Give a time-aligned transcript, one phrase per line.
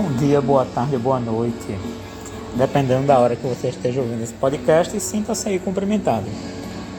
[0.00, 1.76] Bom dia, boa tarde, boa noite.
[2.54, 6.24] Dependendo da hora que você esteja ouvindo esse podcast, sinta-se aí cumprimentado.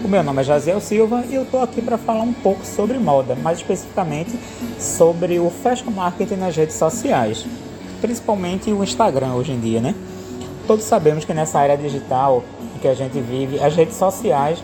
[0.04, 3.00] O meu nome é Jaziel Silva e eu estou aqui para falar um pouco sobre
[3.00, 4.38] moda, mais especificamente
[4.78, 7.46] sobre o fashion marketing nas redes sociais,
[8.02, 9.96] principalmente o Instagram hoje em dia, né?
[10.68, 12.44] Todos sabemos que nessa área digital
[12.82, 14.62] que a gente vive, as redes sociais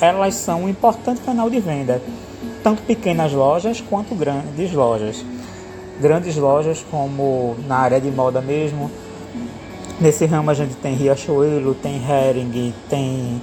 [0.00, 2.00] elas são um importante canal de venda,
[2.62, 5.22] tanto pequenas lojas quanto grandes lojas.
[6.00, 8.90] Grandes lojas como na área de moda mesmo,
[10.00, 13.40] nesse ramo a gente tem Riachuelo, tem Hering, tem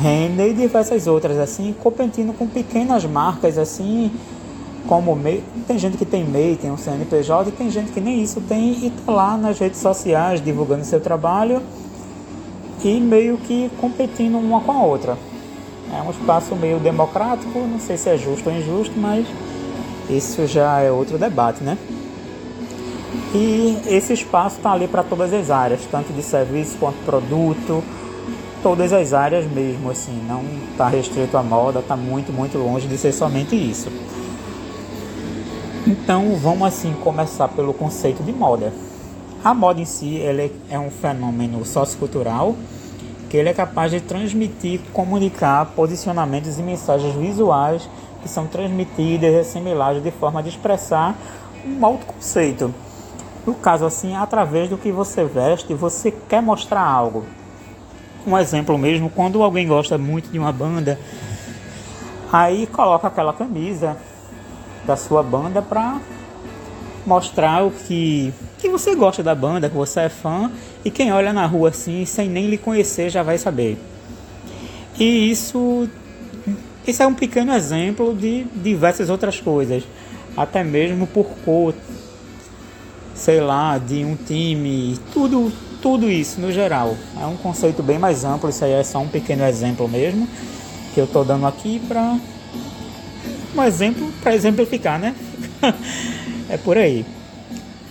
[0.00, 4.10] Renner e diversas outras assim, competindo com pequenas marcas assim,
[4.86, 5.44] como MEI.
[5.66, 8.86] Tem gente que tem MEI, tem um CNPJ e tem gente que nem isso tem
[8.86, 11.60] e tá lá nas redes sociais divulgando seu trabalho
[12.82, 15.18] e meio que competindo uma com a outra.
[15.92, 19.26] É um espaço meio democrático, não sei se é justo ou injusto, mas
[20.16, 21.78] isso já é outro debate, né?
[23.34, 27.82] E esse espaço está ali para todas as áreas, tanto de serviço quanto produto,
[28.62, 32.98] todas as áreas mesmo, assim, não está restrito à moda, está muito, muito longe de
[32.98, 33.88] ser somente isso.
[35.86, 38.72] Então vamos assim começar pelo conceito de moda.
[39.42, 42.54] A moda em si ele é um fenômeno sociocultural
[43.30, 47.88] que ele é capaz de transmitir, comunicar posicionamentos e mensagens visuais
[48.22, 51.16] que são transmitidas e assimiladas de forma de expressar
[51.64, 52.74] um autoconceito.
[53.46, 57.24] No caso assim, através do que você veste, você quer mostrar algo.
[58.26, 60.98] Um exemplo mesmo, quando alguém gosta muito de uma banda,
[62.30, 63.96] aí coloca aquela camisa
[64.84, 65.98] da sua banda para
[67.06, 70.50] mostrar o que, que você gosta da banda, que você é fã,
[70.84, 73.78] e quem olha na rua assim, sem nem lhe conhecer, já vai saber.
[74.98, 75.88] E isso,
[76.90, 79.82] isso é um pequeno exemplo de diversas outras coisas,
[80.36, 81.74] até mesmo por cor,
[83.14, 86.96] sei lá, de um time, tudo, tudo isso no geral.
[87.20, 90.28] É um conceito bem mais amplo, isso aí é só um pequeno exemplo mesmo,
[90.94, 92.18] que eu estou dando aqui para
[93.56, 95.14] um exemplo para exemplificar, né?
[96.48, 97.04] é por aí.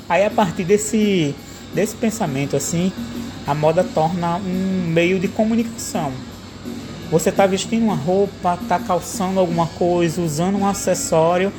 [0.07, 1.35] Aí a partir desse,
[1.73, 2.91] desse pensamento assim,
[3.45, 6.11] a moda torna um meio de comunicação.
[7.11, 11.51] Você está vestindo uma roupa, está calçando alguma coisa, usando um acessório,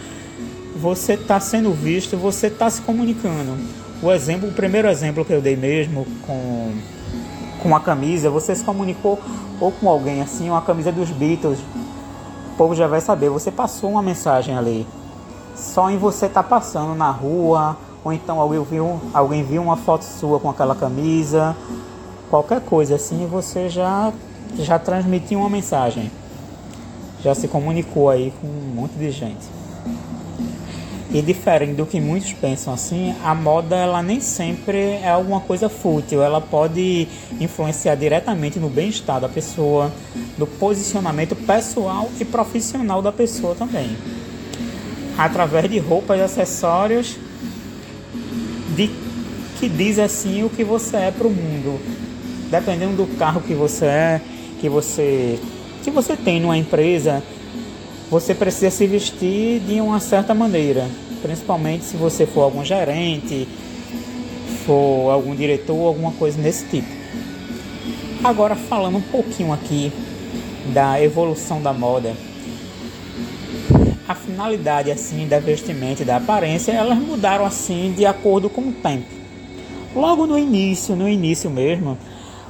[0.76, 3.56] você está sendo visto, você está se comunicando.
[4.02, 6.72] O exemplo, o primeiro exemplo que eu dei mesmo com
[7.62, 9.18] com a camisa, você se comunicou
[9.60, 13.90] ou com alguém assim, uma camisa dos Beatles, o povo já vai saber, você passou
[13.90, 14.86] uma mensagem ali.
[15.54, 19.76] Só em você estar tá passando na rua, ou então alguém viu, alguém viu uma
[19.76, 21.54] foto sua com aquela camisa,
[22.30, 24.12] qualquer coisa assim, você já,
[24.58, 26.10] já transmitiu uma mensagem.
[27.22, 29.60] Já se comunicou aí com um monte de gente.
[31.12, 35.68] E diferente do que muitos pensam assim, a moda ela nem sempre é alguma coisa
[35.68, 37.08] fútil, ela pode
[37.40, 39.90] influenciar diretamente no bem-estar da pessoa,
[40.38, 43.96] no posicionamento pessoal e profissional da pessoa também
[45.20, 47.18] através de roupas e acessórios
[48.74, 48.90] de,
[49.58, 51.78] que diz assim o que você é para o mundo.
[52.50, 54.20] Dependendo do carro que você é,
[54.60, 55.38] que você,
[55.82, 57.22] que você tem numa empresa,
[58.10, 60.88] você precisa se vestir de uma certa maneira.
[61.22, 63.48] Principalmente se você for algum gerente,
[64.66, 66.88] for algum diretor, alguma coisa nesse tipo.
[68.22, 69.92] Agora falando um pouquinho aqui
[70.72, 72.14] da evolução da moda
[74.10, 78.72] a finalidade assim da vestimenta e da aparência, elas mudaram assim de acordo com o
[78.72, 79.06] tempo.
[79.94, 81.96] Logo no início, no início mesmo,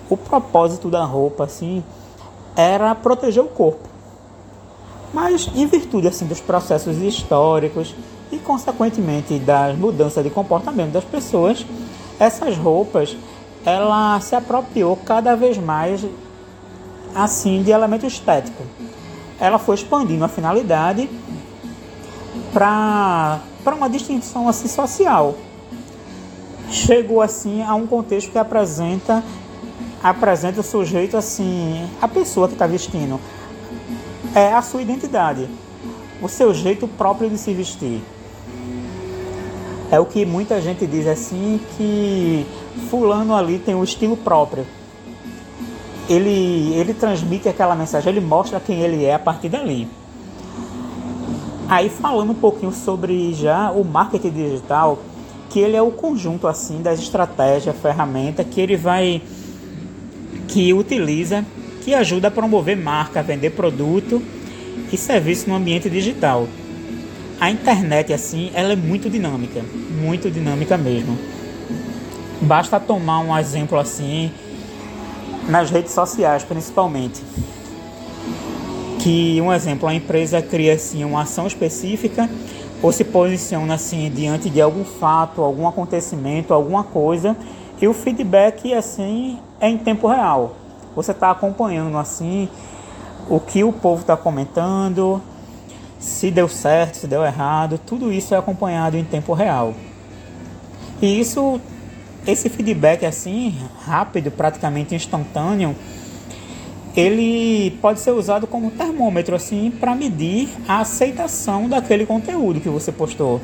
[0.09, 1.85] o propósito da roupa assim
[2.61, 3.89] era proteger o corpo.
[5.13, 7.95] Mas em virtude assim dos processos históricos
[8.31, 11.67] e consequentemente das mudanças de comportamento das pessoas,
[12.19, 13.17] essas roupas
[13.65, 16.05] ela se apropriou cada vez mais
[17.15, 18.63] assim de elemento estético.
[19.39, 21.09] Ela foi expandindo a finalidade
[22.53, 25.35] para uma distinção assim social.
[26.71, 29.25] Chegou assim a um contexto que apresenta
[30.03, 33.21] apresenta o sujeito assim, a pessoa que está vestindo
[34.35, 35.49] é a sua identidade,
[36.23, 38.03] o seu jeito próprio de se vestir.
[39.91, 42.47] É o que muita gente diz assim que
[42.89, 44.65] fulano ali tem um estilo próprio.
[46.09, 49.89] Ele, ele transmite aquela mensagem, ele mostra quem ele é a partir dali.
[51.69, 54.99] Aí falando um pouquinho sobre já o marketing digital,
[55.49, 59.23] que ele é o conjunto assim das estratégias, ferramenta que ele vai
[60.51, 61.45] que utiliza,
[61.83, 64.21] que ajuda a promover marca, vender produto
[64.93, 66.47] e serviço no ambiente digital.
[67.41, 69.63] a internet assim, ela é muito dinâmica,
[70.03, 71.17] muito dinâmica mesmo.
[72.43, 74.31] Basta tomar um exemplo assim
[75.49, 77.23] nas redes sociais, principalmente.
[78.99, 82.29] Que um exemplo, a empresa cria assim uma ação específica
[82.83, 87.35] ou se posiciona assim diante de algum fato, algum acontecimento, alguma coisa,
[87.81, 90.57] e o feedback assim é em tempo real.
[90.97, 92.49] Você está acompanhando assim
[93.29, 95.23] o que o povo está comentando,
[95.99, 99.75] se deu certo, se deu errado, tudo isso é acompanhado em tempo real.
[101.01, 101.61] E isso,
[102.27, 105.77] esse feedback assim, rápido, praticamente instantâneo,
[106.97, 112.91] ele pode ser usado como termômetro assim para medir a aceitação daquele conteúdo que você
[112.91, 113.41] postou.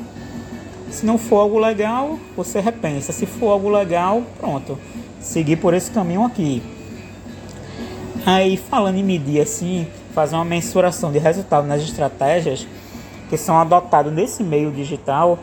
[0.89, 3.11] Se não for algo legal, você repensa.
[3.13, 4.77] Se for algo legal, pronto,
[5.19, 6.61] seguir por esse caminho aqui.
[8.25, 12.67] Aí falando em medir assim, fazer uma mensuração de resultado nas estratégias
[13.29, 15.37] que são adotadas nesse meio digital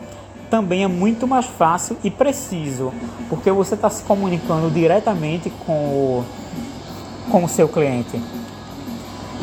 [0.51, 2.93] também é muito mais fácil e preciso,
[3.29, 6.25] porque você está se comunicando diretamente com o,
[7.31, 8.21] com o seu cliente.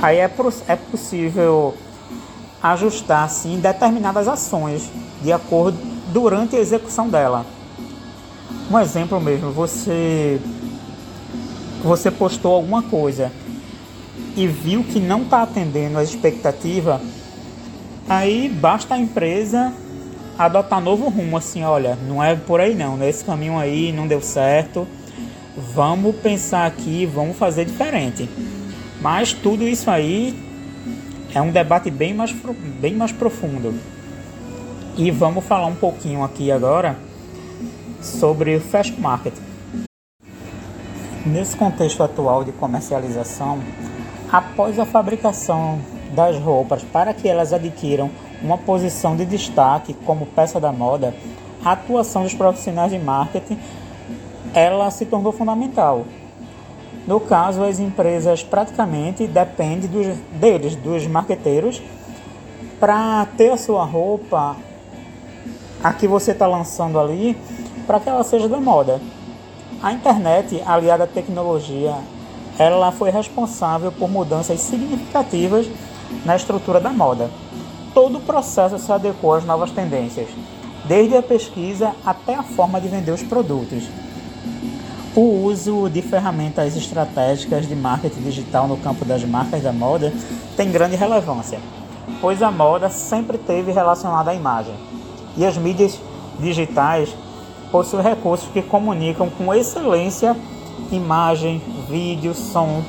[0.01, 0.31] Aí é,
[0.67, 1.75] é possível
[2.61, 4.89] ajustar assim, determinadas ações
[5.21, 5.77] de acordo
[6.13, 7.45] durante a execução dela.
[8.71, 10.39] Um exemplo mesmo, você
[11.83, 13.29] você postou alguma coisa
[14.33, 17.01] e viu que não está atendendo a expectativa,
[18.07, 19.73] aí basta a empresa
[20.37, 24.21] adotar novo rumo, assim, olha, não é por aí não, nesse caminho aí não deu
[24.21, 24.87] certo,
[25.75, 28.29] vamos pensar aqui, vamos fazer diferente.
[29.01, 30.33] Mas tudo isso aí
[31.35, 32.33] é um debate bem mais,
[32.79, 33.73] bem mais profundo.
[34.95, 37.10] E vamos falar um pouquinho aqui agora
[38.01, 39.33] sobre o fast market.
[41.25, 43.59] Nesse contexto atual de comercialização,
[44.31, 45.79] após a fabricação
[46.13, 48.09] das roupas para que elas adquiram
[48.41, 51.13] uma posição de destaque como peça da moda,
[51.63, 53.57] a atuação dos profissionais de marketing
[54.53, 56.05] ela se tornou fundamental.
[57.07, 60.07] No caso, as empresas praticamente dependem dos,
[60.39, 61.81] deles, dos marqueteiros,
[62.79, 64.55] para ter a sua roupa,
[65.83, 67.37] a que você está lançando ali,
[67.85, 69.01] para que ela seja da moda.
[69.81, 71.95] A internet, aliada à tecnologia,
[72.57, 75.67] ela foi responsável por mudanças significativas
[76.25, 77.29] na estrutura da moda.
[77.93, 80.27] Todo o processo se adequou às novas tendências,
[80.85, 83.83] desde a pesquisa até a forma de vender os produtos.
[85.15, 90.13] O uso de ferramentas estratégicas de marketing digital no campo das marcas da moda
[90.55, 91.59] tem grande relevância,
[92.21, 94.73] pois a moda sempre teve relacionada à imagem,
[95.35, 95.99] e as mídias
[96.39, 97.09] digitais
[97.71, 100.35] possuem recursos que comunicam com excelência
[100.91, 102.83] imagem, vídeo, som.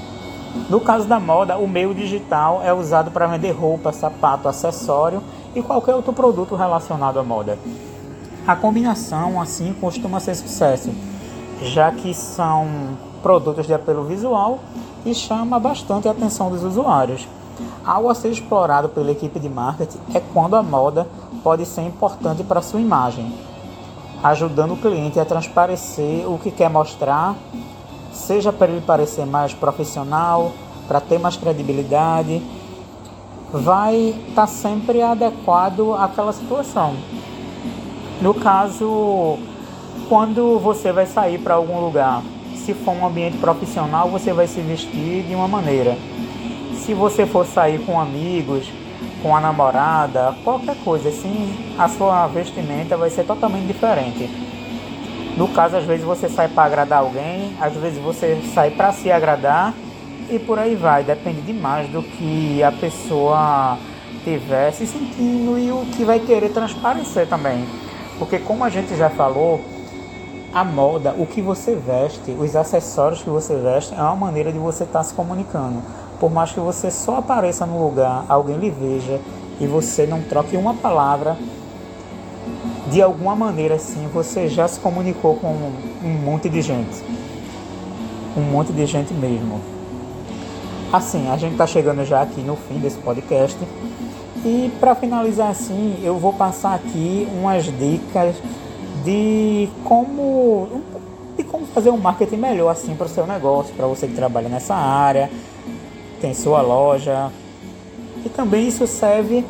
[0.69, 5.23] No caso da moda, o meio digital é usado para vender roupa, sapato, acessório
[5.55, 7.59] e qualquer outro produto relacionado à moda.
[8.47, 10.91] A combinação, assim, costuma ser sucesso,
[11.63, 12.67] já que são
[13.23, 14.59] produtos de apelo visual
[15.07, 17.27] e chama bastante a atenção dos usuários.
[17.85, 21.07] Algo a ser explorado pela equipe de marketing é quando a moda
[21.43, 23.33] pode ser importante para sua imagem,
[24.23, 27.35] ajudando o cliente a transparecer o que quer mostrar
[28.13, 30.53] seja para ele parecer mais profissional,
[30.87, 32.43] para ter mais credibilidade,
[33.53, 36.95] vai estar tá sempre adequado àquela situação.
[38.21, 39.39] No caso,
[40.09, 42.23] quando você vai sair para algum lugar,
[42.55, 45.97] se for um ambiente profissional, você vai se vestir de uma maneira.
[46.77, 48.67] Se você for sair com amigos,
[49.23, 54.29] com a namorada, qualquer coisa assim, a sua vestimenta vai ser totalmente diferente.
[55.37, 59.11] No caso, às vezes você sai para agradar alguém, às vezes você sai para se
[59.11, 59.73] agradar
[60.29, 61.05] e por aí vai.
[61.05, 63.79] Depende demais do que a pessoa
[64.25, 67.65] tiver se sentindo e o que vai querer transparecer também.
[68.19, 69.61] Porque como a gente já falou,
[70.53, 74.59] a moda, o que você veste, os acessórios que você veste é uma maneira de
[74.59, 75.83] você estar tá se comunicando.
[76.23, 79.21] Por mais que você só apareça no lugar, alguém lhe veja
[79.61, 81.37] e você não troque uma palavra,
[82.87, 87.03] de alguma maneira assim você já se comunicou com um monte de gente.
[88.37, 89.61] Um monte de gente mesmo.
[90.93, 93.59] Assim, a gente está chegando já aqui no fim desse podcast.
[94.45, 98.37] E para finalizar assim, eu vou passar aqui umas dicas
[99.05, 100.69] de como
[101.37, 104.49] de como fazer um marketing melhor assim para o seu negócio, para você que trabalha
[104.49, 105.29] nessa área,
[106.23, 107.31] tem sua loja.
[108.25, 109.45] E também isso serve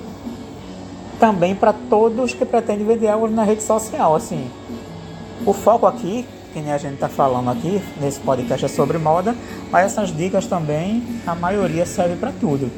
[1.20, 4.16] também para todos que pretendem vender algo na rede social.
[4.16, 4.50] Assim,
[5.44, 9.36] o foco aqui, que nem a gente está falando aqui nesse podcast é sobre moda,
[9.70, 12.70] mas essas dicas também, a maioria serve para tudo.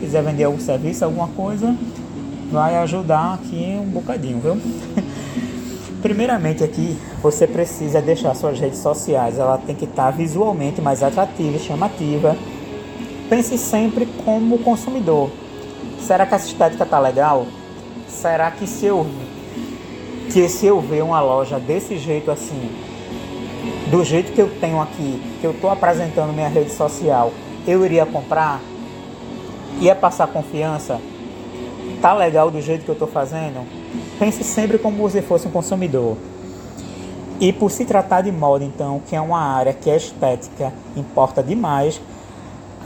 [0.00, 1.76] Quiser vender algum serviço, alguma coisa,
[2.50, 4.58] vai ajudar aqui um bocadinho, viu?
[6.00, 11.58] Primeiramente aqui, você precisa deixar suas redes sociais, ela tem que estar visualmente mais atrativa
[11.58, 12.36] chamativa.
[13.28, 15.30] Pense sempre como consumidor.
[16.00, 17.46] Será que essa estética tá legal?
[18.08, 19.06] Será que se eu
[20.32, 22.70] que se eu ver uma loja desse jeito assim,
[23.90, 27.32] do jeito que eu tenho aqui, que eu estou apresentando minha rede social,
[27.66, 28.60] eu iria comprar?
[29.80, 31.00] Ia passar confiança?
[32.00, 33.66] Tá legal do jeito que eu estou fazendo?
[34.18, 36.16] Pense sempre como você fosse um consumidor.
[37.40, 41.42] E por se tratar de moda, então, que é uma área que a estética importa
[41.42, 42.00] demais,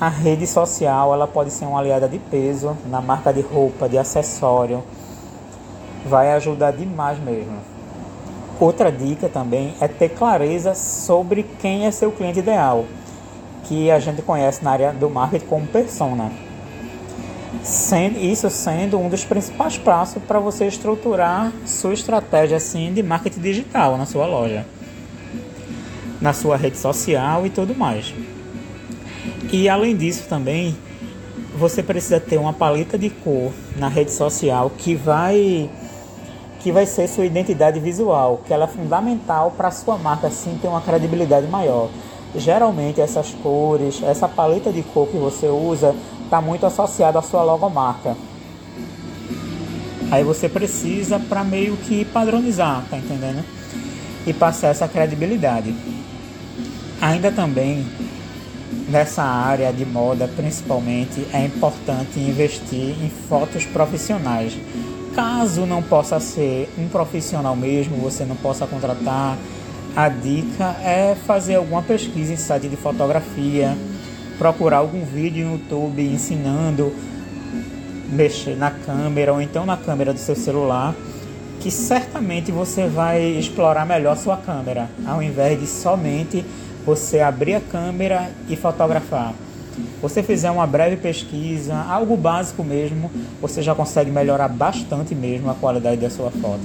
[0.00, 3.98] a rede social ela pode ser uma aliada de peso na marca de roupa, de
[3.98, 4.82] acessório.
[6.06, 7.58] Vai ajudar demais mesmo.
[8.58, 12.86] Outra dica também é ter clareza sobre quem é seu cliente ideal,
[13.64, 16.32] que a gente conhece na área do marketing como persona.
[18.18, 23.98] Isso sendo um dos principais passos para você estruturar sua estratégia assim, de marketing digital
[23.98, 24.64] na sua loja,
[26.20, 28.14] na sua rede social e tudo mais.
[29.52, 30.76] E além disso também,
[31.56, 35.70] você precisa ter uma paleta de cor na rede social que vai
[36.60, 40.58] que vai ser sua identidade visual, que ela é fundamental para a sua marca assim
[40.60, 41.88] ter uma credibilidade maior.
[42.34, 47.42] Geralmente essas cores, essa paleta de cor que você usa está muito associada à sua
[47.42, 48.14] logomarca.
[50.10, 53.42] Aí você precisa para meio que padronizar, tá entendendo?
[54.26, 55.74] E passar essa credibilidade.
[57.00, 57.86] Ainda também
[58.90, 64.56] nessa área de moda, principalmente, é importante investir em fotos profissionais.
[65.14, 69.38] Caso não possa ser um profissional mesmo, você não possa contratar,
[69.94, 73.76] a dica é fazer alguma pesquisa em site de fotografia,
[74.38, 76.92] procurar algum vídeo no YouTube ensinando
[78.08, 80.94] mexer na câmera ou então na câmera do seu celular,
[81.60, 86.44] que certamente você vai explorar melhor sua câmera, ao invés de somente
[86.90, 89.32] você abrir a câmera e fotografar
[90.02, 95.54] você fizer uma breve pesquisa, algo básico mesmo, você já consegue melhorar bastante mesmo a
[95.54, 96.60] qualidade da sua foto.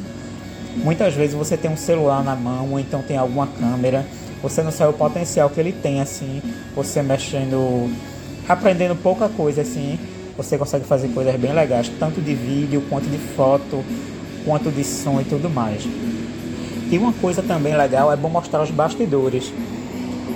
[0.77, 4.05] Muitas vezes você tem um celular na mão ou então tem alguma câmera,
[4.41, 6.41] você não sabe o potencial que ele tem assim,
[6.75, 7.89] você mexendo,
[8.47, 9.99] aprendendo pouca coisa assim,
[10.35, 13.83] você consegue fazer coisas bem legais, tanto de vídeo quanto de foto,
[14.43, 15.83] quanto de som e tudo mais.
[16.91, 19.51] E uma coisa também legal é bom mostrar os bastidores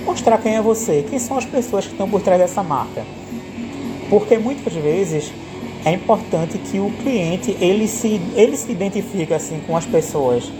[0.04, 3.04] mostrar quem é você, quem são as pessoas que estão por trás dessa marca.
[4.08, 5.32] Porque muitas vezes
[5.84, 10.50] é importante que o cliente ele se, ele se identifique assim com as pessoas.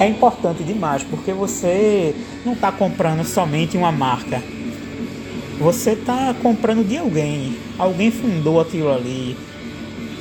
[0.00, 2.14] É importante demais porque você
[2.44, 4.42] não está comprando somente uma marca.
[5.58, 7.56] Você está comprando de alguém.
[7.78, 9.36] Alguém fundou aquilo ali.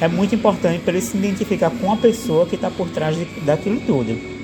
[0.02, 3.26] É muito importante para ele se identificar com a pessoa que está por trás de,
[3.42, 4.37] daquilo tudo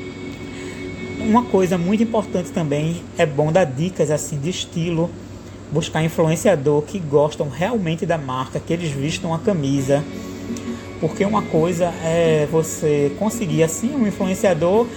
[1.24, 5.10] uma coisa muito importante também é bom dar dicas assim de estilo,
[5.72, 10.03] buscar influenciador que gostam realmente da marca, que eles vistam a camisa.
[11.00, 14.88] Porque uma coisa é você conseguir assim um influenciador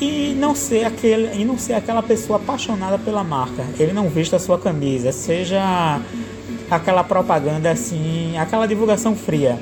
[0.00, 3.64] e não ser aquele e não ser aquela pessoa apaixonada pela marca.
[3.78, 6.00] Ele não vista a sua camisa, seja
[6.70, 9.58] aquela propaganda assim, aquela divulgação fria.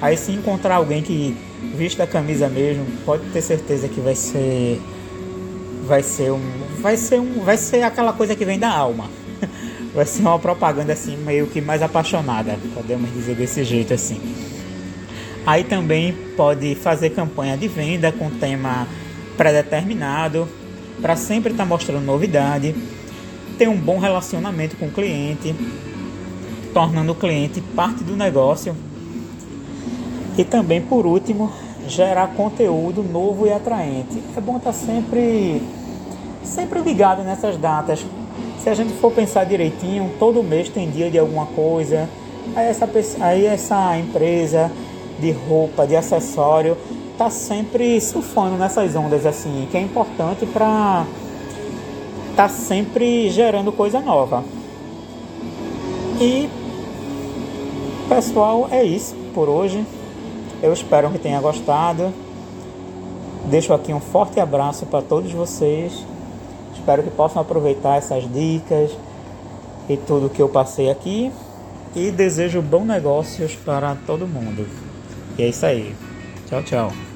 [0.00, 1.36] Aí se encontrar alguém que
[1.76, 4.80] vista a camisa mesmo, pode ter certeza que vai ser
[5.86, 6.40] vai ser um
[6.80, 9.08] vai ser um vai ser aquela coisa que vem da alma.
[9.92, 14.20] Vai ser uma propaganda assim meio que mais apaixonada, podemos dizer desse jeito assim.
[15.44, 18.86] Aí também pode fazer campanha de venda com tema
[19.36, 20.46] pré-determinado,
[21.00, 22.72] para sempre estar tá mostrando novidade,
[23.58, 25.56] ter um bom relacionamento com o cliente,
[26.72, 28.76] tornando o cliente parte do negócio
[30.36, 31.50] e também, por último,
[31.86, 34.22] gerar conteúdo novo e atraente.
[34.36, 35.62] É bom estar sempre,
[36.42, 38.04] sempre ligado nessas datas.
[38.62, 42.08] Se a gente for pensar direitinho, todo mês tem dia de alguma coisa.
[42.54, 42.88] Aí essa,
[43.20, 44.70] aí essa empresa
[45.18, 46.76] de roupa, de acessório,
[47.12, 51.04] está sempre surfando nessas ondas assim, que é importante para
[52.36, 54.42] tá sempre gerando coisa nova.
[56.20, 56.48] E
[58.08, 59.84] pessoal, é isso por hoje.
[60.62, 62.12] Eu espero que tenha gostado.
[63.46, 66.04] Deixo aqui um forte abraço para todos vocês.
[66.74, 68.90] Espero que possam aproveitar essas dicas
[69.88, 71.32] e tudo que eu passei aqui.
[71.94, 74.66] E desejo bons negócios para todo mundo.
[75.38, 75.94] E é isso aí.
[76.48, 77.09] Tchau, tchau.